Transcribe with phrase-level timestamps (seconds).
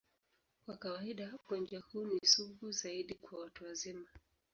[0.65, 4.07] Kwa kawaida, ugonjwa huu ni sugu zaidi kwa watu wazima.